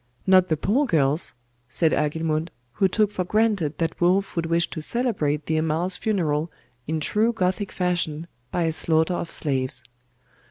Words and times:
'Not 0.25 0.47
the 0.47 0.57
poor 0.57 0.87
girls?' 0.87 1.35
said 1.69 1.93
Agilmund, 1.93 2.49
who 2.73 2.87
took 2.87 3.11
for 3.11 3.23
granted 3.23 3.77
that 3.77 4.01
Wulf 4.01 4.35
would 4.35 4.47
wish 4.47 4.67
to 4.71 4.81
celebrate 4.81 5.45
the 5.45 5.57
Amal's 5.57 5.95
funeral 5.95 6.51
in 6.87 6.99
true 6.99 7.31
Gothic 7.31 7.71
fashion 7.71 8.25
by 8.49 8.63
a 8.63 8.71
slaughter 8.71 9.13
of 9.13 9.29
slaves. 9.29 9.83